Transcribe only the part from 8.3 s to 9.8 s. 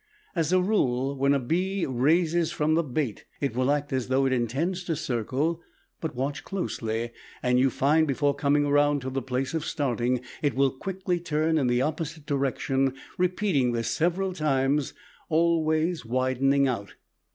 coming around to the place of